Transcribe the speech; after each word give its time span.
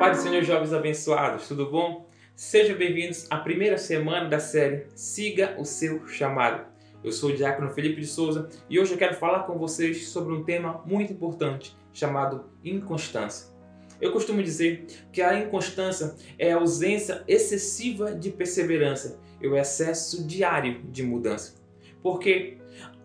paz 0.00 0.16
do 0.16 0.22
Senhor, 0.22 0.42
jovens 0.42 0.72
abençoados, 0.72 1.46
tudo 1.46 1.70
bom? 1.70 2.08
Sejam 2.34 2.74
bem-vindos 2.74 3.26
à 3.28 3.36
primeira 3.36 3.76
semana 3.76 4.30
da 4.30 4.40
série 4.40 4.86
Siga 4.94 5.54
o 5.58 5.64
Seu 5.66 6.08
Chamado. 6.08 6.64
Eu 7.04 7.12
sou 7.12 7.28
o 7.28 7.36
Diácono 7.36 7.68
Felipe 7.68 8.00
de 8.00 8.06
Souza 8.06 8.48
e 8.70 8.80
hoje 8.80 8.92
eu 8.92 8.96
quero 8.96 9.14
falar 9.14 9.40
com 9.40 9.58
vocês 9.58 10.08
sobre 10.08 10.32
um 10.32 10.42
tema 10.42 10.82
muito 10.86 11.12
importante 11.12 11.76
chamado 11.92 12.46
inconstância. 12.64 13.48
Eu 14.00 14.10
costumo 14.10 14.42
dizer 14.42 14.86
que 15.12 15.20
a 15.20 15.38
inconstância 15.38 16.14
é 16.38 16.50
a 16.50 16.56
ausência 16.56 17.22
excessiva 17.28 18.14
de 18.14 18.30
perseverança 18.30 19.20
e 19.38 19.46
o 19.46 19.54
excesso 19.54 20.26
diário 20.26 20.80
de 20.84 21.02
mudança. 21.02 21.56
Porque 22.02 22.56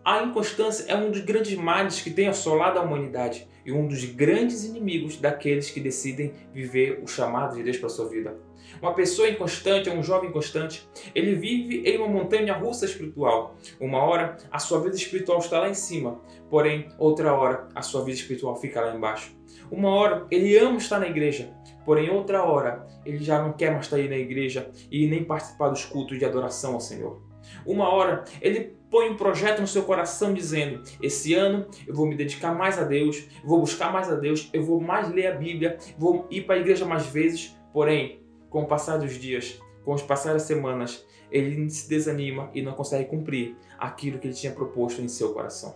a 0.05 0.21
inconstância 0.21 0.85
é 0.87 0.95
um 0.95 1.09
dos 1.09 1.21
grandes 1.21 1.57
males 1.57 1.99
que 1.99 2.11
tem 2.11 2.27
assolado 2.27 2.77
a 2.77 2.83
humanidade 2.83 3.47
e 3.65 3.71
um 3.71 3.87
dos 3.87 4.05
grandes 4.05 4.63
inimigos 4.63 5.17
daqueles 5.17 5.71
que 5.71 5.79
decidem 5.79 6.31
viver 6.53 7.01
o 7.03 7.07
chamado 7.07 7.55
de 7.55 7.63
Deus 7.63 7.77
para 7.77 7.89
sua 7.89 8.07
vida. 8.07 8.37
Uma 8.79 8.93
pessoa 8.93 9.27
inconstante, 9.27 9.89
um 9.89 10.03
jovem 10.03 10.29
inconstante, 10.29 10.87
ele 11.15 11.33
vive 11.33 11.81
em 11.89 11.97
uma 11.97 12.07
montanha 12.07 12.53
russa 12.53 12.85
espiritual. 12.85 13.55
Uma 13.79 14.03
hora 14.03 14.37
a 14.51 14.59
sua 14.59 14.79
vida 14.79 14.95
espiritual 14.95 15.39
está 15.39 15.59
lá 15.59 15.69
em 15.69 15.73
cima, 15.73 16.21
porém, 16.51 16.87
outra 16.99 17.33
hora 17.33 17.67
a 17.73 17.81
sua 17.81 18.03
vida 18.03 18.17
espiritual 18.17 18.55
fica 18.55 18.81
lá 18.81 18.95
embaixo. 18.95 19.35
Uma 19.71 19.89
hora 19.89 20.27
ele 20.29 20.55
ama 20.55 20.77
estar 20.77 20.99
na 20.99 21.07
igreja, 21.07 21.51
porém, 21.83 22.11
outra 22.11 22.43
hora 22.43 22.85
ele 23.03 23.23
já 23.23 23.41
não 23.41 23.53
quer 23.53 23.71
mais 23.71 23.85
estar 23.85 23.95
aí 23.95 24.07
na 24.07 24.17
igreja 24.17 24.69
e 24.91 25.07
nem 25.07 25.23
participar 25.23 25.69
dos 25.69 25.83
cultos 25.83 26.19
de 26.19 26.25
adoração 26.25 26.75
ao 26.75 26.79
Senhor. 26.79 27.34
Uma 27.65 27.89
hora 27.89 28.23
ele 28.41 28.75
põe 28.89 29.09
um 29.09 29.17
projeto 29.17 29.59
no 29.59 29.67
seu 29.67 29.83
coração 29.83 30.33
dizendo: 30.33 30.81
esse 31.01 31.33
ano 31.33 31.67
eu 31.87 31.93
vou 31.93 32.05
me 32.05 32.15
dedicar 32.15 32.53
mais 32.53 32.79
a 32.79 32.83
Deus, 32.83 33.27
eu 33.43 33.49
vou 33.49 33.59
buscar 33.59 33.91
mais 33.91 34.09
a 34.09 34.15
Deus, 34.15 34.49
eu 34.53 34.63
vou 34.63 34.79
mais 34.79 35.11
ler 35.11 35.27
a 35.27 35.35
Bíblia, 35.35 35.77
vou 35.97 36.27
ir 36.29 36.43
para 36.43 36.55
a 36.55 36.59
igreja 36.59 36.85
mais 36.85 37.05
vezes. 37.05 37.55
Porém, 37.73 38.21
com 38.49 38.61
o 38.61 38.67
passar 38.67 38.97
dos 38.97 39.19
dias, 39.19 39.59
com 39.83 39.93
os 39.93 40.01
passar 40.01 40.33
das 40.33 40.43
semanas, 40.43 41.05
ele 41.29 41.69
se 41.69 41.89
desanima 41.89 42.49
e 42.53 42.61
não 42.61 42.73
consegue 42.73 43.09
cumprir 43.09 43.55
aquilo 43.77 44.17
que 44.17 44.27
ele 44.27 44.33
tinha 44.33 44.53
proposto 44.53 45.01
em 45.01 45.07
seu 45.07 45.33
coração. 45.33 45.75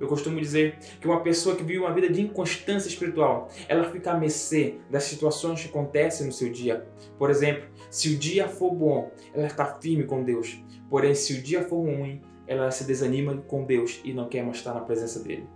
Eu 0.00 0.08
costumo 0.08 0.40
dizer 0.40 0.78
que 1.00 1.06
uma 1.06 1.20
pessoa 1.20 1.54
que 1.54 1.62
vive 1.62 1.78
uma 1.78 1.92
vida 1.92 2.08
de 2.08 2.22
inconstância 2.22 2.88
espiritual, 2.88 3.48
ela 3.68 3.90
fica 3.90 4.12
a 4.12 4.18
mercê 4.18 4.76
das 4.90 5.04
situações 5.04 5.62
que 5.62 5.68
acontecem 5.68 6.26
no 6.26 6.32
seu 6.32 6.50
dia. 6.50 6.86
Por 7.18 7.28
exemplo, 7.30 7.68
se 7.90 8.08
o 8.08 8.16
dia 8.16 8.48
for 8.48 8.74
bom, 8.74 9.10
ela 9.34 9.46
está 9.46 9.66
firme 9.66 10.04
com 10.04 10.24
Deus. 10.24 10.62
Porém, 10.88 11.14
se 11.14 11.34
o 11.34 11.42
dia 11.42 11.62
for 11.62 11.82
ruim, 11.82 12.22
ela 12.46 12.70
se 12.70 12.84
desanima 12.84 13.36
com 13.46 13.64
Deus 13.64 14.00
e 14.02 14.12
não 14.12 14.28
quer 14.28 14.42
mais 14.42 14.56
estar 14.56 14.74
na 14.74 14.80
presença 14.80 15.22
dele. 15.22 15.46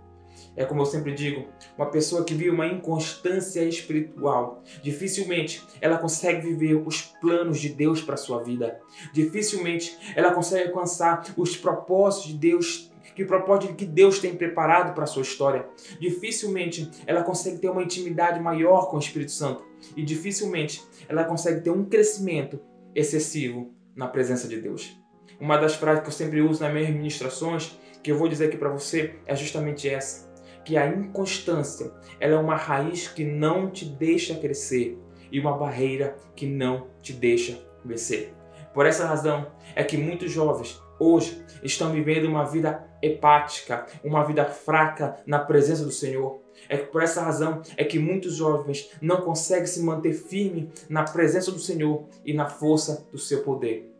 É 0.55 0.65
como 0.65 0.81
eu 0.81 0.85
sempre 0.85 1.13
digo, 1.13 1.45
uma 1.77 1.89
pessoa 1.89 2.23
que 2.23 2.33
vive 2.33 2.49
uma 2.49 2.67
inconstância 2.67 3.61
espiritual, 3.63 4.63
dificilmente 4.81 5.63
ela 5.81 5.97
consegue 5.97 6.47
viver 6.47 6.75
os 6.75 7.01
planos 7.01 7.59
de 7.59 7.69
Deus 7.69 8.01
para 8.01 8.17
sua 8.17 8.43
vida. 8.43 8.79
Dificilmente 9.13 9.97
ela 10.15 10.33
consegue 10.33 10.69
alcançar 10.69 11.25
os 11.37 11.55
propósitos 11.57 12.31
de 12.31 12.37
Deus 12.37 12.91
que 13.15 13.23
o 13.23 13.27
propósito 13.27 13.73
que 13.73 13.85
Deus 13.85 14.19
tem 14.19 14.35
preparado 14.35 14.93
para 14.93 15.05
a 15.05 15.07
sua 15.07 15.21
história. 15.21 15.65
Dificilmente 15.99 16.91
ela 17.07 17.23
consegue 17.23 17.59
ter 17.59 17.69
uma 17.69 17.81
intimidade 17.81 18.39
maior 18.39 18.89
com 18.89 18.97
o 18.97 18.99
Espírito 18.99 19.31
Santo 19.31 19.63
e 19.95 20.03
dificilmente 20.03 20.83
ela 21.07 21.23
consegue 21.23 21.61
ter 21.61 21.69
um 21.69 21.85
crescimento 21.85 22.59
excessivo 22.93 23.73
na 23.95 24.07
presença 24.07 24.47
de 24.47 24.59
Deus. 24.59 24.99
Uma 25.39 25.57
das 25.57 25.75
frases 25.75 26.01
que 26.01 26.09
eu 26.09 26.13
sempre 26.13 26.41
uso 26.41 26.61
nas 26.61 26.73
minhas 26.73 26.89
ministrações, 26.89 27.79
que 28.03 28.11
eu 28.11 28.17
vou 28.17 28.27
dizer 28.27 28.47
aqui 28.47 28.57
para 28.57 28.69
você, 28.69 29.15
é 29.25 29.35
justamente 29.35 29.89
essa: 29.89 30.31
que 30.63 30.77
a 30.77 30.87
inconstância 30.87 31.91
ela 32.19 32.35
é 32.35 32.37
uma 32.37 32.55
raiz 32.55 33.07
que 33.07 33.23
não 33.23 33.69
te 33.69 33.85
deixa 33.85 34.35
crescer 34.35 34.97
e 35.31 35.39
uma 35.39 35.57
barreira 35.57 36.15
que 36.35 36.45
não 36.45 36.87
te 37.01 37.13
deixa 37.13 37.59
vencer. 37.83 38.33
Por 38.73 38.85
essa 38.85 39.07
razão 39.07 39.51
é 39.73 39.83
que 39.83 39.97
muitos 39.97 40.31
jovens 40.31 40.81
hoje 40.99 41.43
estão 41.63 41.91
vivendo 41.91 42.25
uma 42.25 42.43
vida 42.43 42.87
hepática, 43.01 43.85
uma 44.03 44.23
vida 44.23 44.45
fraca 44.45 45.17
na 45.25 45.39
presença 45.39 45.83
do 45.83 45.91
Senhor. 45.91 46.41
É 46.69 46.77
por 46.77 47.03
essa 47.03 47.21
razão 47.21 47.61
é 47.75 47.83
que 47.83 47.99
muitos 47.99 48.35
jovens 48.35 48.89
não 49.01 49.21
conseguem 49.21 49.67
se 49.67 49.81
manter 49.81 50.13
firme 50.13 50.71
na 50.89 51.03
presença 51.03 51.51
do 51.51 51.59
Senhor 51.59 52.07
e 52.25 52.33
na 52.33 52.47
força 52.47 53.07
do 53.11 53.17
seu 53.17 53.43
poder. 53.43 53.91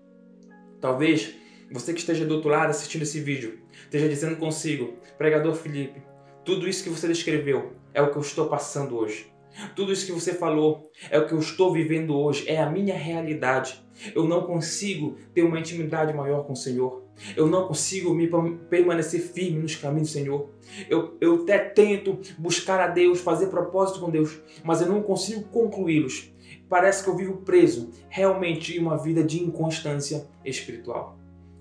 Talvez 0.80 1.36
você 1.72 1.94
que 1.94 2.00
esteja 2.00 2.26
do 2.26 2.36
outro 2.36 2.50
lado 2.50 2.70
assistindo 2.70 3.02
esse 3.02 3.20
vídeo 3.20 3.60
esteja 3.84 4.08
dizendo 4.08 4.38
consigo, 4.38 4.94
pregador 5.18 5.54
Felipe, 5.56 6.02
tudo 6.44 6.68
isso 6.68 6.84
que 6.84 6.90
você 6.90 7.08
descreveu 7.08 7.74
é 7.94 8.02
o 8.02 8.12
que 8.12 8.18
eu 8.18 8.22
estou 8.22 8.48
passando 8.48 8.98
hoje. 8.98 9.35
Tudo 9.76 9.92
isso 9.92 10.06
que 10.06 10.12
você 10.12 10.34
falou 10.34 10.92
é 11.10 11.18
o 11.18 11.28
que 11.28 11.34
eu 11.34 11.40
estou 11.40 11.72
vivendo 11.72 12.16
hoje, 12.16 12.48
é 12.48 12.62
a 12.62 12.70
minha 12.70 12.96
realidade. 12.96 13.84
Eu 14.14 14.28
não 14.28 14.44
consigo 14.44 15.18
ter 15.34 15.44
uma 15.44 15.60
intimidade 15.60 16.14
maior 16.14 16.44
com 16.44 16.54
o 16.54 16.58
Senhor. 16.58 17.06
Eu 17.36 17.48
não 17.48 17.68
consigo 17.68 18.14
me 18.14 18.28
permanecer 18.70 19.22
firme 19.22 19.60
nos 19.60 19.76
caminhos 19.76 20.10
do 20.10 20.14
Senhor. 20.14 20.50
Eu, 20.90 21.18
eu 21.22 21.44
até 21.44 21.58
tento 21.60 22.20
buscar 22.38 22.80
a 22.82 22.88
Deus, 22.88 23.22
fazer 23.22 23.48
propósito 23.48 24.02
com 24.02 24.10
Deus, 24.10 24.42
mas 24.64 24.82
eu 24.82 24.88
não 24.88 25.02
consigo 25.02 25.44
concluí-los. 25.44 26.34
Parece 26.68 27.04
que 27.04 27.10
eu 27.10 27.16
vivo 27.16 27.38
preso 27.38 27.92
realmente 28.10 28.76
em 28.76 28.80
uma 28.80 28.98
vida 28.98 29.24
de 29.24 29.42
inconstância 29.42 30.28
espiritual. 30.44 31.18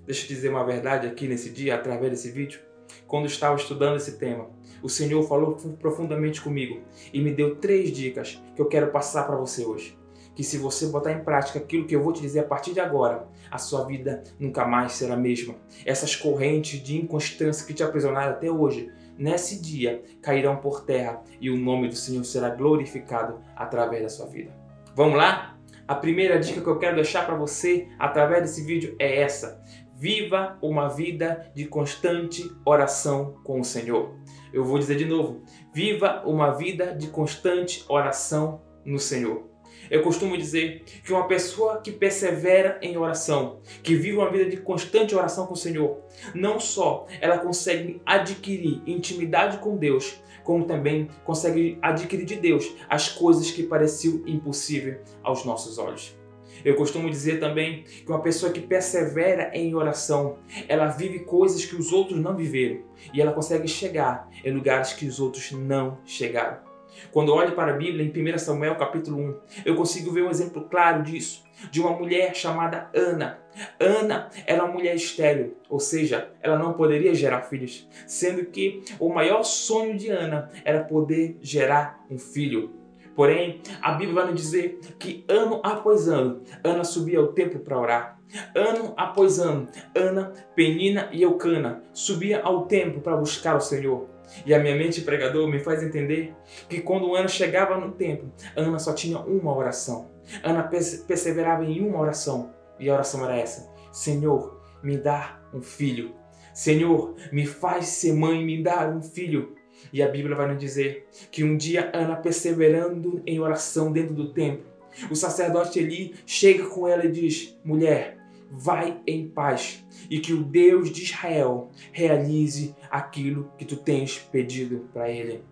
Deixa 0.06 0.24
eu 0.24 0.28
dizer 0.28 0.48
uma 0.48 0.64
verdade 0.64 1.06
aqui 1.06 1.28
nesse 1.28 1.50
dia, 1.50 1.74
através 1.74 2.10
desse 2.10 2.30
vídeo. 2.30 2.60
Quando 3.06 3.26
estava 3.26 3.56
estudando 3.56 3.96
esse 3.96 4.18
tema, 4.18 4.48
o 4.82 4.88
Senhor 4.88 5.22
falou 5.26 5.56
profundamente 5.80 6.40
comigo 6.40 6.82
e 7.12 7.20
me 7.20 7.32
deu 7.32 7.56
três 7.56 7.90
dicas 7.90 8.42
que 8.54 8.60
eu 8.60 8.66
quero 8.66 8.90
passar 8.90 9.24
para 9.24 9.36
você 9.36 9.64
hoje. 9.64 9.98
Que 10.34 10.42
se 10.42 10.58
você 10.58 10.86
botar 10.88 11.12
em 11.12 11.22
prática 11.22 11.58
aquilo 11.58 11.86
que 11.86 11.94
eu 11.94 12.02
vou 12.02 12.12
te 12.12 12.20
dizer 12.20 12.40
a 12.40 12.44
partir 12.44 12.72
de 12.72 12.80
agora, 12.80 13.28
a 13.50 13.56
sua 13.56 13.84
vida 13.84 14.24
nunca 14.38 14.66
mais 14.66 14.92
será 14.92 15.14
a 15.14 15.16
mesma. 15.16 15.54
Essas 15.86 16.16
correntes 16.16 16.82
de 16.82 16.96
inconstância 17.00 17.66
que 17.66 17.72
te 17.72 17.82
aprisionaram 17.84 18.32
até 18.32 18.50
hoje, 18.50 18.90
nesse 19.16 19.60
dia 19.62 20.02
cairão 20.20 20.56
por 20.56 20.84
terra 20.84 21.22
e 21.40 21.50
o 21.50 21.56
nome 21.56 21.88
do 21.88 21.94
Senhor 21.94 22.24
será 22.24 22.50
glorificado 22.50 23.40
através 23.54 24.02
da 24.02 24.08
sua 24.08 24.26
vida. 24.26 24.52
Vamos 24.96 25.16
lá? 25.16 25.53
A 25.86 25.94
primeira 25.94 26.38
dica 26.38 26.60
que 26.60 26.66
eu 26.66 26.78
quero 26.78 26.96
deixar 26.96 27.26
para 27.26 27.34
você 27.34 27.88
através 27.98 28.42
desse 28.42 28.64
vídeo 28.64 28.96
é 28.98 29.20
essa: 29.20 29.62
viva 29.94 30.58
uma 30.62 30.88
vida 30.88 31.50
de 31.54 31.66
constante 31.66 32.50
oração 32.64 33.40
com 33.44 33.60
o 33.60 33.64
Senhor. 33.64 34.14
Eu 34.52 34.64
vou 34.64 34.78
dizer 34.78 34.96
de 34.96 35.04
novo: 35.04 35.42
viva 35.74 36.22
uma 36.24 36.50
vida 36.52 36.94
de 36.94 37.08
constante 37.08 37.84
oração 37.88 38.62
no 38.84 38.98
Senhor. 38.98 39.53
Eu 39.94 40.02
costumo 40.02 40.36
dizer 40.36 40.82
que 41.04 41.12
uma 41.12 41.28
pessoa 41.28 41.80
que 41.80 41.92
persevera 41.92 42.80
em 42.82 42.96
oração, 42.96 43.60
que 43.80 43.94
vive 43.94 44.16
uma 44.16 44.28
vida 44.28 44.50
de 44.50 44.56
constante 44.56 45.14
oração 45.14 45.46
com 45.46 45.54
o 45.54 45.56
Senhor, 45.56 46.00
não 46.34 46.58
só 46.58 47.06
ela 47.20 47.38
consegue 47.38 48.02
adquirir 48.04 48.82
intimidade 48.88 49.58
com 49.58 49.76
Deus, 49.76 50.20
como 50.42 50.64
também 50.64 51.08
consegue 51.22 51.78
adquirir 51.80 52.24
de 52.24 52.34
Deus 52.34 52.74
as 52.88 53.08
coisas 53.08 53.52
que 53.52 53.62
pareciam 53.62 54.20
impossíveis 54.26 54.98
aos 55.22 55.44
nossos 55.44 55.78
olhos. 55.78 56.18
Eu 56.64 56.74
costumo 56.74 57.08
dizer 57.08 57.38
também 57.38 57.84
que 57.84 58.08
uma 58.08 58.20
pessoa 58.20 58.50
que 58.50 58.60
persevera 58.60 59.52
em 59.54 59.76
oração, 59.76 60.38
ela 60.66 60.88
vive 60.88 61.20
coisas 61.20 61.64
que 61.64 61.76
os 61.76 61.92
outros 61.92 62.18
não 62.18 62.34
viveram 62.34 62.82
e 63.12 63.22
ela 63.22 63.32
consegue 63.32 63.68
chegar 63.68 64.28
em 64.44 64.50
lugares 64.50 64.92
que 64.92 65.06
os 65.06 65.20
outros 65.20 65.52
não 65.52 65.98
chegaram. 66.04 66.73
Quando 67.10 67.34
olho 67.34 67.52
para 67.52 67.72
a 67.72 67.76
Bíblia 67.76 68.04
em 68.04 68.34
1 68.34 68.38
Samuel 68.38 68.76
capítulo 68.76 69.18
1, 69.18 69.36
eu 69.64 69.74
consigo 69.74 70.10
ver 70.10 70.22
um 70.22 70.30
exemplo 70.30 70.68
claro 70.68 71.02
disso, 71.02 71.44
de 71.70 71.80
uma 71.80 71.92
mulher 71.92 72.34
chamada 72.34 72.90
Ana. 72.94 73.38
Ana 73.78 74.30
era 74.46 74.64
uma 74.64 74.72
mulher 74.72 74.94
estéril, 74.94 75.56
ou 75.68 75.78
seja, 75.78 76.30
ela 76.42 76.58
não 76.58 76.72
poderia 76.72 77.14
gerar 77.14 77.42
filhos, 77.42 77.88
sendo 78.06 78.44
que 78.46 78.82
o 78.98 79.08
maior 79.08 79.42
sonho 79.42 79.96
de 79.96 80.08
Ana 80.08 80.50
era 80.64 80.82
poder 80.82 81.38
gerar 81.40 82.04
um 82.10 82.18
filho. 82.18 82.84
Porém, 83.14 83.60
a 83.80 83.92
Bíblia 83.92 84.22
vai 84.22 84.30
nos 84.32 84.40
dizer 84.40 84.80
que 84.98 85.24
ano 85.28 85.60
após 85.62 86.08
ano, 86.08 86.42
Ana 86.64 86.82
subia 86.82 87.20
ao 87.20 87.28
templo 87.28 87.60
para 87.60 87.78
orar. 87.78 88.20
Ano 88.54 88.92
após 88.96 89.38
ano, 89.38 89.68
Ana, 89.94 90.32
Penina 90.56 91.08
e 91.12 91.22
Eucana 91.22 91.82
subia 91.92 92.40
ao 92.40 92.66
templo 92.66 93.00
para 93.00 93.16
buscar 93.16 93.56
o 93.56 93.60
Senhor. 93.60 94.13
E 94.44 94.52
a 94.52 94.58
minha 94.58 94.74
mente 94.74 95.00
pregador 95.00 95.48
me 95.48 95.58
faz 95.58 95.82
entender 95.82 96.34
que 96.68 96.80
quando 96.80 97.14
Ana 97.14 97.28
chegava 97.28 97.78
no 97.78 97.92
templo, 97.92 98.32
Ana 98.56 98.78
só 98.78 98.92
tinha 98.92 99.18
uma 99.18 99.54
oração. 99.56 100.10
Ana 100.42 100.62
perseverava 100.62 101.64
em 101.64 101.80
uma 101.86 102.00
oração. 102.00 102.52
E 102.78 102.88
a 102.88 102.94
oração 102.94 103.24
era 103.24 103.36
essa: 103.36 103.70
Senhor, 103.92 104.60
me 104.82 104.96
dá 104.96 105.40
um 105.52 105.62
filho. 105.62 106.14
Senhor, 106.52 107.14
me 107.32 107.46
faz 107.46 107.86
ser 107.86 108.12
mãe 108.12 108.44
me 108.44 108.62
dá 108.62 108.88
um 108.88 109.02
filho. 109.02 109.54
E 109.92 110.02
a 110.02 110.08
Bíblia 110.08 110.36
vai 110.36 110.48
nos 110.48 110.58
dizer 110.58 111.08
que 111.30 111.42
um 111.42 111.56
dia 111.56 111.90
Ana, 111.92 112.16
perseverando 112.16 113.22
em 113.26 113.40
oração 113.40 113.92
dentro 113.92 114.14
do 114.14 114.32
templo, 114.32 114.64
o 115.10 115.16
sacerdote 115.16 115.80
Eli 115.80 116.14
chega 116.24 116.66
com 116.66 116.86
ela 116.86 117.04
e 117.04 117.10
diz: 117.10 117.58
Mulher, 117.64 118.13
vai 118.50 119.00
em 119.06 119.28
paz 119.28 119.84
e 120.08 120.20
que 120.20 120.32
o 120.32 120.42
Deus 120.44 120.90
de 120.90 121.02
Israel 121.02 121.70
realize 121.92 122.74
aquilo 122.90 123.50
que 123.58 123.64
tu 123.64 123.76
tens 123.76 124.18
pedido 124.18 124.88
para 124.92 125.10
ele. 125.10 125.42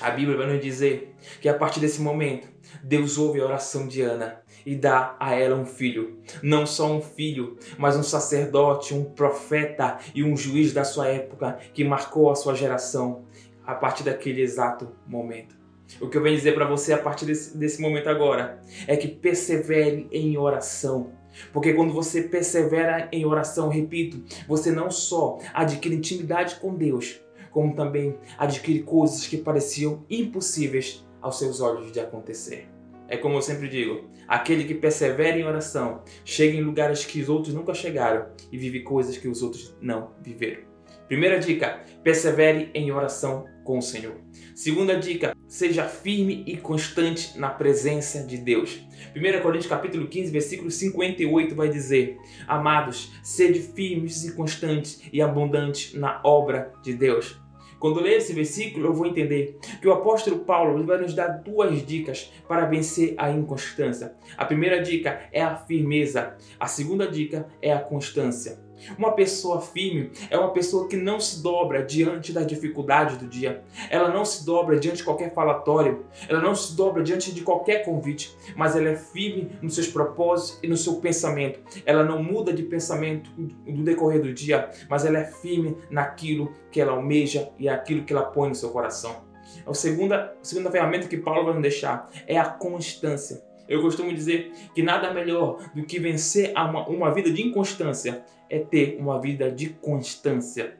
A 0.00 0.10
Bíblia 0.10 0.36
vai 0.36 0.46
nos 0.46 0.62
dizer 0.62 1.14
que 1.40 1.48
a 1.48 1.54
partir 1.54 1.78
desse 1.78 2.00
momento, 2.00 2.48
Deus 2.82 3.18
ouve 3.18 3.40
a 3.40 3.44
oração 3.44 3.86
de 3.86 4.00
Ana 4.00 4.40
e 4.64 4.74
dá 4.74 5.16
a 5.18 5.34
ela 5.34 5.56
um 5.56 5.66
filho. 5.66 6.18
Não 6.42 6.64
só 6.64 6.90
um 6.90 7.02
filho, 7.02 7.58
mas 7.78 7.96
um 7.96 8.02
sacerdote, 8.02 8.94
um 8.94 9.04
profeta 9.04 9.98
e 10.14 10.22
um 10.22 10.36
juiz 10.36 10.72
da 10.72 10.84
sua 10.84 11.08
época 11.08 11.58
que 11.74 11.84
marcou 11.84 12.30
a 12.30 12.34
sua 12.34 12.54
geração 12.54 13.24
a 13.66 13.74
partir 13.74 14.02
daquele 14.02 14.40
exato 14.40 14.90
momento. 15.06 15.54
O 16.00 16.08
que 16.08 16.16
eu 16.16 16.22
venho 16.22 16.36
dizer 16.36 16.54
para 16.54 16.66
você 16.66 16.92
a 16.92 16.98
partir 16.98 17.26
desse, 17.26 17.56
desse 17.56 17.80
momento 17.80 18.08
agora 18.08 18.62
é 18.86 18.96
que 18.96 19.08
persevere 19.08 20.08
em 20.12 20.36
oração. 20.38 21.12
Porque 21.52 21.72
quando 21.72 21.92
você 21.92 22.22
persevera 22.22 23.08
em 23.12 23.24
oração, 23.24 23.68
repito, 23.68 24.22
você 24.46 24.70
não 24.70 24.90
só 24.90 25.38
adquire 25.54 25.94
intimidade 25.94 26.56
com 26.56 26.74
Deus, 26.74 27.20
como 27.50 27.74
também 27.74 28.16
adquire 28.38 28.82
coisas 28.82 29.26
que 29.26 29.36
pareciam 29.36 30.04
impossíveis 30.08 31.04
aos 31.20 31.38
seus 31.38 31.60
olhos 31.60 31.92
de 31.92 32.00
acontecer. 32.00 32.68
É 33.08 33.16
como 33.16 33.34
eu 33.34 33.42
sempre 33.42 33.68
digo: 33.68 34.08
aquele 34.26 34.64
que 34.64 34.74
persevera 34.74 35.36
em 35.36 35.44
oração 35.44 36.02
chega 36.24 36.56
em 36.56 36.62
lugares 36.62 37.04
que 37.04 37.20
os 37.20 37.28
outros 37.28 37.52
nunca 37.52 37.74
chegaram 37.74 38.26
e 38.52 38.56
vive 38.56 38.80
coisas 38.80 39.18
que 39.18 39.28
os 39.28 39.42
outros 39.42 39.76
não 39.80 40.12
viveram. 40.22 40.62
Primeira 41.08 41.40
dica: 41.40 41.82
persevere 42.04 42.70
em 42.72 42.92
oração 42.92 43.44
com 43.70 43.78
o 43.78 43.82
Senhor. 43.82 44.16
Segunda 44.52 44.98
dica: 44.98 45.36
seja 45.46 45.84
firme 45.84 46.42
e 46.44 46.56
constante 46.56 47.38
na 47.38 47.50
presença 47.50 48.24
de 48.24 48.36
Deus. 48.36 48.80
1 49.14 49.42
Coríntios 49.42 49.68
capítulo 49.68 50.08
15, 50.08 50.32
versículo 50.32 50.72
58 50.72 51.54
vai 51.54 51.68
dizer: 51.68 52.18
Amados, 52.48 53.12
sede 53.22 53.60
firmes 53.60 54.24
e 54.24 54.32
constantes 54.32 55.00
e 55.12 55.22
abundantes 55.22 55.94
na 55.94 56.20
obra 56.24 56.72
de 56.82 56.94
Deus. 56.94 57.38
Quando 57.78 58.00
ler 58.00 58.16
esse 58.16 58.32
versículo, 58.32 58.88
eu 58.88 58.92
vou 58.92 59.06
entender 59.06 59.56
que 59.80 59.86
o 59.86 59.92
apóstolo 59.92 60.40
Paulo 60.40 60.84
vai 60.84 61.00
nos 61.00 61.14
dar 61.14 61.28
duas 61.28 61.86
dicas 61.86 62.32
para 62.48 62.66
vencer 62.66 63.14
a 63.16 63.30
inconstância. 63.30 64.16
A 64.36 64.44
primeira 64.44 64.82
dica 64.82 65.28
é 65.32 65.40
a 65.40 65.54
firmeza, 65.56 66.36
a 66.58 66.66
segunda 66.66 67.06
dica 67.06 67.46
é 67.62 67.72
a 67.72 67.78
constância. 67.78 68.58
Uma 68.96 69.12
pessoa 69.12 69.60
firme 69.60 70.10
é 70.30 70.38
uma 70.38 70.52
pessoa 70.52 70.88
que 70.88 70.96
não 70.96 71.20
se 71.20 71.42
dobra 71.42 71.82
diante 71.82 72.32
da 72.32 72.42
dificuldade 72.42 73.16
do 73.16 73.26
dia. 73.26 73.62
Ela 73.90 74.08
não 74.08 74.24
se 74.24 74.44
dobra 74.44 74.78
diante 74.78 74.98
de 74.98 75.04
qualquer 75.04 75.32
falatório. 75.34 76.04
Ela 76.28 76.40
não 76.40 76.54
se 76.54 76.74
dobra 76.76 77.02
diante 77.02 77.32
de 77.32 77.42
qualquer 77.42 77.84
convite. 77.84 78.36
Mas 78.56 78.76
ela 78.76 78.88
é 78.88 78.96
firme 78.96 79.52
nos 79.62 79.74
seus 79.74 79.88
propósitos 79.88 80.58
e 80.62 80.68
no 80.68 80.76
seu 80.76 80.96
pensamento. 80.96 81.60
Ela 81.84 82.04
não 82.04 82.22
muda 82.22 82.52
de 82.52 82.62
pensamento 82.62 83.30
no 83.36 83.84
decorrer 83.84 84.22
do 84.22 84.32
dia, 84.32 84.70
mas 84.88 85.04
ela 85.04 85.18
é 85.18 85.24
firme 85.24 85.76
naquilo 85.90 86.52
que 86.70 86.80
ela 86.80 86.92
almeja 86.92 87.50
e 87.58 87.68
aquilo 87.68 88.04
que 88.04 88.12
ela 88.12 88.22
põe 88.22 88.48
no 88.48 88.54
seu 88.54 88.70
coração. 88.70 89.28
A 89.66 89.74
segunda, 89.74 90.36
a 90.40 90.44
segunda 90.44 90.70
ferramenta 90.70 91.08
que 91.08 91.16
Paulo 91.16 91.44
vai 91.44 91.54
nos 91.54 91.62
deixar 91.62 92.10
é 92.26 92.38
a 92.38 92.44
constância. 92.44 93.49
Eu 93.70 93.80
costumo 93.80 94.12
dizer 94.12 94.52
que 94.74 94.82
nada 94.82 95.14
melhor 95.14 95.70
do 95.72 95.84
que 95.84 96.00
vencer 96.00 96.52
uma, 96.56 96.88
uma 96.88 97.14
vida 97.14 97.30
de 97.30 97.40
inconstância 97.40 98.24
é 98.50 98.58
ter 98.58 98.96
uma 98.98 99.20
vida 99.20 99.48
de 99.48 99.68
constância. 99.68 100.74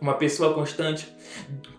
Uma 0.00 0.14
pessoa 0.14 0.52
constante, 0.52 1.16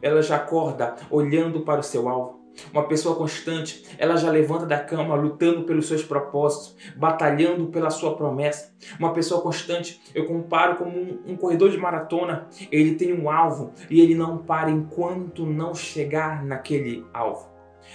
ela 0.02 0.22
já 0.22 0.38
acorda 0.38 0.96
olhando 1.12 1.60
para 1.62 1.82
o 1.82 1.84
seu 1.84 2.08
alvo. 2.08 2.40
Uma 2.74 2.84
pessoa 2.84 3.16
constante, 3.16 3.86
ela 3.98 4.16
já 4.16 4.30
levanta 4.30 4.66
da 4.66 4.80
cama 4.80 5.16
lutando 5.16 5.64
pelos 5.64 5.88
seus 5.88 6.04
propósitos, 6.04 6.76
batalhando 6.96 7.68
pela 7.68 7.90
sua 7.90 8.16
promessa. 8.16 8.74
Uma 8.98 9.14
pessoa 9.14 9.42
constante, 9.42 10.02
eu 10.16 10.26
comparo 10.26 10.76
como 10.76 10.98
um, 10.98 11.20
um, 11.28 11.36
corredor 11.36 11.70
de 11.70 11.78
maratona. 11.78 12.48
Ele 12.72 12.96
tem 12.96 13.14
um 13.14 13.30
alvo 13.30 13.74
e 13.90 14.00
ele 14.00 14.16
não 14.16 14.38
para 14.38 14.70
enquanto 14.70 15.46
não 15.46 15.76
chegar 15.76 16.46
naquele 16.46 17.06
alvo. 17.14 17.50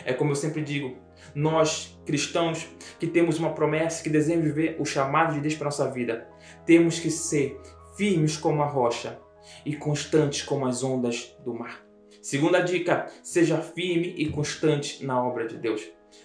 É 0.05 0.13
como 0.13 0.31
eu 0.31 0.37
sempre 0.37 0.63
digo, 0.63 1.04
nós 1.35 1.99
cristãos 2.05 2.69
que 2.99 3.07
temos 3.07 3.39
uma 3.39 3.55
promessa, 3.55 4.03
que 4.03 4.11
desejamos 4.11 4.47
viver 4.47 4.77
o 4.79 4.85
chamado 4.85 5.35
de 5.35 5.41
Deus 5.41 5.55
para 5.55 5.67
nossa 5.67 5.91
vida, 5.91 6.29
temos 6.67 6.99
que 6.99 7.11
ser 7.11 7.61
firmes 7.97 8.37
como 8.37 8.63
a 8.63 8.67
rocha 8.67 9.19
e 9.65 9.77
constantes 9.77 10.43
como 10.43 10.67
as 10.67 10.83
ondas 10.83 11.37
do 11.45 11.55
mar. 11.55 11.85
Segunda 12.23 12.61
dica, 12.61 13.07
seja 13.23 13.59
firme 13.59 14.15
e 14.17 14.31
constante 14.31 15.05
na 15.05 15.23
obra 15.23 15.47
de 15.47 15.59
Deus. 15.59 15.83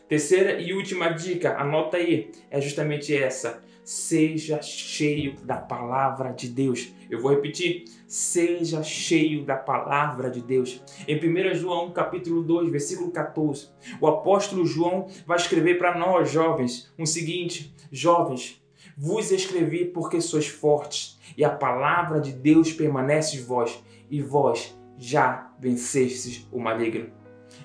Terceira 0.07 0.59
e 0.59 0.73
última 0.73 1.09
dica, 1.09 1.57
anota 1.57 1.97
aí, 1.97 2.31
é 2.49 2.61
justamente 2.61 3.15
essa 3.15 3.61
seja 3.89 4.61
cheio 4.61 5.35
da 5.43 5.55
palavra 5.55 6.31
de 6.31 6.47
Deus. 6.47 6.93
Eu 7.09 7.19
vou 7.19 7.31
repetir, 7.31 7.85
seja 8.07 8.83
cheio 8.83 9.43
da 9.43 9.55
palavra 9.55 10.29
de 10.29 10.41
Deus. 10.41 10.79
Em 11.07 11.17
1 11.17 11.55
João, 11.55 11.89
capítulo 11.89 12.43
2, 12.43 12.69
versículo 12.69 13.09
14, 13.09 13.69
o 13.99 14.05
apóstolo 14.05 14.63
João 14.63 15.07
vai 15.25 15.37
escrever 15.37 15.79
para 15.79 15.97
nós, 15.97 16.29
jovens, 16.29 16.93
o 16.99 17.05
seguinte: 17.07 17.73
Jovens, 17.91 18.61
vos 18.95 19.31
escrevi 19.31 19.85
porque 19.85 20.21
sois 20.21 20.47
fortes, 20.47 21.19
e 21.35 21.43
a 21.43 21.49
palavra 21.49 22.21
de 22.21 22.31
Deus 22.31 22.71
permanece 22.71 23.37
em 23.37 23.41
vós, 23.41 23.83
e 24.07 24.21
vós 24.21 24.79
já 24.99 25.51
vencestes 25.59 26.47
o 26.51 26.59
maligno 26.59 27.18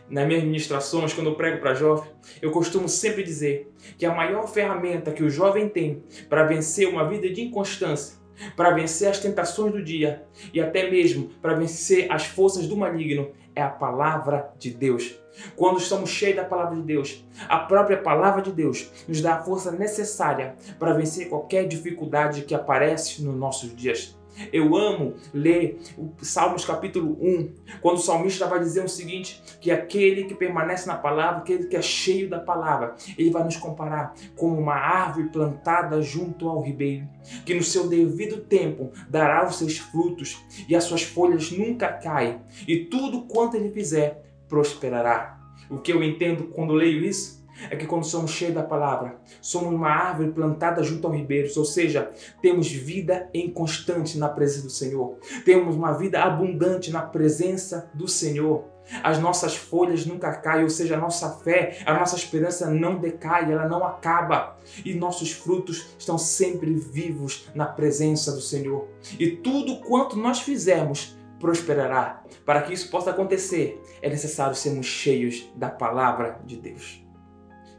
nas 0.09 0.27
minhas 0.27 0.45
ministrações, 0.45 1.13
quando 1.13 1.31
eu 1.31 1.35
prego 1.35 1.61
para 1.61 1.75
jovem, 1.75 2.11
eu 2.41 2.51
costumo 2.51 2.89
sempre 2.89 3.23
dizer 3.23 3.73
que 3.99 4.07
a 4.07 4.15
maior 4.15 4.47
ferramenta 4.47 5.13
que 5.13 5.23
o 5.23 5.31
jovem 5.31 5.69
tem 5.69 6.03
para 6.29 6.45
vencer 6.45 6.89
uma 6.89 7.09
vida 7.09 7.29
de 7.31 7.43
inconstância, 7.43 8.17
para 8.57 8.71
vencer 8.71 9.09
as 9.09 9.19
tentações 9.19 9.73
do 9.73 9.83
dia 9.83 10.25
e 10.53 10.61
até 10.61 10.91
mesmo 10.91 11.31
para 11.41 11.55
vencer 11.55 12.11
as 12.11 12.27
forças 12.27 12.67
do 12.67 12.77
maligno 12.77 13.31
é 13.55 13.63
a 13.63 13.69
palavra 13.69 14.53
de 14.59 14.71
Deus. 14.71 15.15
Quando 15.57 15.79
estamos 15.79 16.11
cheios 16.11 16.37
da 16.37 16.45
palavra 16.45 16.77
de 16.77 16.83
Deus, 16.83 17.25
a 17.49 17.59
própria 17.59 17.97
palavra 17.97 18.43
de 18.43 18.53
Deus 18.53 18.91
nos 19.09 19.21
dá 19.21 19.37
a 19.37 19.43
força 19.43 19.71
necessária 19.71 20.57
para 20.79 20.93
vencer 20.93 21.29
qualquer 21.29 21.67
dificuldade 21.67 22.43
que 22.43 22.55
aparece 22.55 23.23
nos 23.23 23.35
nossos 23.35 23.75
dias. 23.75 24.17
Eu 24.53 24.77
amo 24.77 25.15
ler 25.33 25.79
o 25.97 26.13
Salmos 26.23 26.65
capítulo 26.65 27.17
1, 27.21 27.55
quando 27.81 27.97
o 27.97 28.01
salmista 28.01 28.47
vai 28.47 28.59
dizer 28.59 28.85
o 28.85 28.89
seguinte: 28.89 29.43
que 29.61 29.71
aquele 29.71 30.25
que 30.25 30.35
permanece 30.35 30.87
na 30.87 30.97
palavra, 30.97 31.39
aquele 31.39 31.67
que 31.67 31.77
é 31.77 31.83
cheio 31.83 32.29
da 32.29 32.41
palavra, 32.41 32.95
ele 33.17 33.31
vai 33.31 33.45
nos 33.45 33.57
comparar 33.57 34.15
como 34.37 34.59
uma 34.59 34.75
árvore 34.75 35.29
plantada 35.29 36.01
junto 36.03 36.49
ao 36.49 36.61
ribeiro, 36.61 37.09
que 37.45 37.55
no 37.55 37.63
seu 37.63 37.89
devido 37.89 38.39
tempo 38.39 38.93
dará 39.09 39.47
os 39.47 39.57
seus 39.57 39.79
frutos 39.79 40.43
e 40.69 40.75
as 40.75 40.85
suas 40.85 41.03
folhas 41.03 41.51
nunca 41.51 41.93
caem, 41.93 42.41
e 42.67 42.85
tudo 42.87 43.23
quanto 43.23 43.57
ele 43.57 43.71
fizer 43.71 44.23
prosperará. 44.49 45.39
O 45.71 45.79
que 45.79 45.93
eu 45.93 46.03
entendo 46.03 46.45
quando 46.49 46.75
leio 46.75 47.05
isso? 47.05 47.44
É 47.71 47.77
que 47.77 47.87
quando 47.87 48.05
somos 48.05 48.31
cheios 48.31 48.55
da 48.55 48.63
palavra, 48.63 49.17
somos 49.41 49.73
uma 49.73 49.89
árvore 49.89 50.33
plantada 50.33 50.83
junto 50.83 51.07
ao 51.07 51.15
ribeiro, 51.15 51.49
ou 51.57 51.65
seja, 51.65 52.11
temos 52.43 52.71
vida 52.71 53.29
em 53.33 53.51
constante 53.51 54.19
na 54.19 54.29
presença 54.29 54.65
do 54.65 54.71
Senhor. 54.71 55.19
Temos 55.45 55.77
uma 55.77 55.93
vida 55.93 56.23
abundante 56.23 56.91
na 56.91 57.03
presença 57.03 57.91
do 57.95 58.09
Senhor. 58.09 58.65
As 59.03 59.19
nossas 59.19 59.57
folhas 59.57 60.05
nunca 60.05 60.33
caem, 60.35 60.65
ou 60.65 60.71
seja, 60.71 60.97
a 60.97 61.01
nossa 61.01 61.31
fé, 61.39 61.79
a 61.87 61.95
nossa 61.95 62.17
esperança 62.17 62.71
não 62.71 62.99
decai, 62.99 63.51
ela 63.51 63.67
não 63.67 63.85
acaba. 63.85 64.59
E 64.85 64.95
nossos 64.95 65.33
frutos 65.33 65.95
estão 65.99 66.19
sempre 66.19 66.75
vivos 66.75 67.49
na 67.55 67.67
presença 67.67 68.33
do 68.33 68.41
Senhor. 68.41 68.89
E 69.19 69.31
tudo 69.31 69.81
quanto 69.81 70.17
nós 70.17 70.41
fizermos 70.41 71.17
prosperará. 71.39 72.23
Para 72.45 72.63
que 72.63 72.73
isso 72.73 72.91
possa 72.91 73.11
acontecer, 73.11 73.81
é 74.03 74.09
necessário 74.09 74.55
sermos 74.55 74.87
cheios 74.87 75.51
da 75.57 75.71
palavra 75.71 76.41
de 76.45 76.57
Deus. 76.57 77.04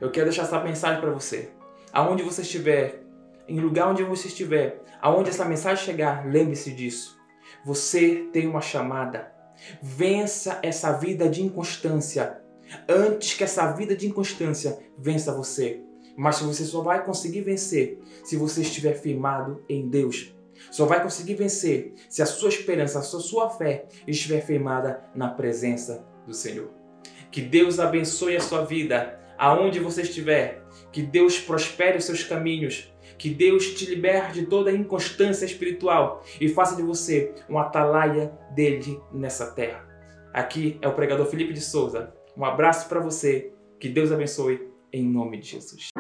Eu 0.06 0.12
quero 0.12 0.28
deixar 0.28 0.44
essa 0.44 0.64
mensagem 0.64 1.02
para 1.02 1.10
você. 1.10 1.50
Aonde 1.92 2.22
você 2.22 2.44
estiver, 2.44 3.02
em 3.48 3.60
lugar 3.60 3.90
onde 3.90 4.04
você 4.04 4.28
estiver, 4.28 4.84
aonde 5.02 5.32
essa 5.32 5.44
mensagem 5.44 5.84
chegar, 5.84 6.28
lembre-se 6.28 6.72
disso. 6.72 7.20
Você 7.66 8.30
tem 8.32 8.46
uma 8.46 8.62
chamada. 8.62 9.34
Vença 9.82 10.60
essa 10.62 10.92
vida 10.92 11.28
de 11.28 11.42
inconstância 11.42 12.40
antes 12.88 13.34
que 13.34 13.44
essa 13.44 13.72
vida 13.72 13.96
de 13.96 14.06
inconstância 14.06 14.78
vença 14.96 15.34
você. 15.34 15.82
Mas 16.16 16.40
você 16.40 16.66
só 16.66 16.84
vai 16.84 17.04
conseguir 17.04 17.42
vencer 17.42 18.00
se 18.24 18.38
você 18.38 18.62
estiver 18.62 18.94
firmado 18.94 19.64
em 19.68 19.90
Deus. 19.90 20.36
Só 20.70 20.86
vai 20.86 21.02
conseguir 21.02 21.34
vencer 21.34 21.96
se 22.08 22.22
a 22.22 22.28
sua 22.28 22.50
esperança, 22.50 23.00
a 23.00 23.02
sua, 23.02 23.22
sua 23.22 23.50
fé 23.50 23.88
estiver 24.06 24.42
firmada 24.42 25.04
na 25.16 25.30
presença 25.30 26.06
do 26.28 26.34
Senhor. 26.34 26.70
Que 27.32 27.42
Deus 27.42 27.80
abençoe 27.80 28.38
a 28.38 28.42
sua 28.42 28.64
vida 28.64 29.25
aonde 29.38 29.80
você 29.80 30.02
estiver. 30.02 30.64
Que 30.92 31.02
Deus 31.02 31.40
prospere 31.40 31.98
os 31.98 32.06
seus 32.06 32.24
caminhos. 32.24 32.92
Que 33.18 33.30
Deus 33.30 33.74
te 33.74 33.86
liberte 33.86 34.42
de 34.42 34.46
toda 34.48 34.72
inconstância 34.72 35.46
espiritual 35.46 36.24
e 36.40 36.50
faça 36.50 36.76
de 36.76 36.84
você 36.84 37.34
um 37.50 37.58
atalaia 37.58 38.32
dele 38.54 39.00
nessa 39.14 39.52
terra. 39.52 39.88
Aqui 40.34 40.78
é 40.82 40.88
o 40.88 40.94
pregador 40.94 41.26
Felipe 41.28 41.54
de 41.54 41.62
Souza. 41.62 42.14
Um 42.36 42.44
abraço 42.44 42.90
para 42.90 43.00
você. 43.00 43.52
Que 43.80 43.88
Deus 43.88 44.12
abençoe 44.12 44.70
em 44.92 45.04
nome 45.04 45.38
de 45.38 45.48
Jesus. 45.48 45.95